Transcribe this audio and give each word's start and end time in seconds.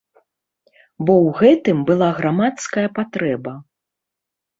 Бо 1.05 1.13
ў 1.17 1.27
гэтым 1.41 1.77
была 1.89 2.07
грамадская 2.21 2.87
патрэба. 2.97 3.53